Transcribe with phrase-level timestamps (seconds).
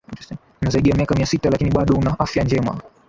[0.61, 2.81] na zaidi ya miaka mia sita lakini bado una afya njema